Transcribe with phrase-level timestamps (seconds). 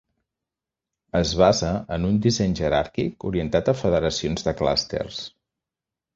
[1.19, 5.23] Es basa en un disseny jeràrquic orientat a federacions de clústers.